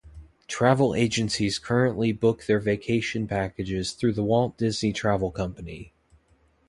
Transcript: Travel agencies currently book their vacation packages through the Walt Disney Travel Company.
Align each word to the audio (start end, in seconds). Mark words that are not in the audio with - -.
Travel 0.47 0.95
agencies 0.95 1.59
currently 1.59 2.11
book 2.11 2.47
their 2.47 2.59
vacation 2.59 3.27
packages 3.27 3.91
through 3.91 4.13
the 4.13 4.23
Walt 4.23 4.57
Disney 4.57 4.93
Travel 4.93 5.29
Company. 5.29 5.93